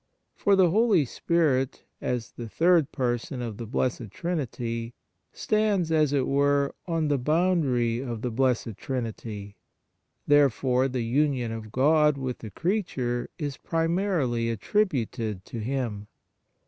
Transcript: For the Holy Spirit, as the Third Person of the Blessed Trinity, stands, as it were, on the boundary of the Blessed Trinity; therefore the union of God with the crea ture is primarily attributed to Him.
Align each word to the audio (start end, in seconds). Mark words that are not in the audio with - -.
For 0.33 0.55
the 0.55 0.71
Holy 0.71 1.05
Spirit, 1.05 1.83
as 2.01 2.31
the 2.31 2.49
Third 2.49 2.91
Person 2.91 3.39
of 3.39 3.57
the 3.57 3.67
Blessed 3.67 4.09
Trinity, 4.09 4.95
stands, 5.31 5.91
as 5.91 6.11
it 6.11 6.25
were, 6.25 6.73
on 6.87 7.07
the 7.07 7.19
boundary 7.19 7.99
of 7.99 8.23
the 8.23 8.31
Blessed 8.31 8.77
Trinity; 8.77 9.57
therefore 10.25 10.87
the 10.87 11.03
union 11.05 11.51
of 11.51 11.71
God 11.71 12.17
with 12.17 12.39
the 12.39 12.49
crea 12.49 12.81
ture 12.81 13.29
is 13.37 13.57
primarily 13.57 14.49
attributed 14.49 15.45
to 15.45 15.59
Him. 15.59 16.07